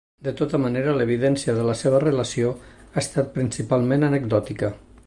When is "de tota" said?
0.27-0.59